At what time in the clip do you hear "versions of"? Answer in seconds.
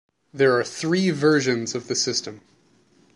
1.11-1.87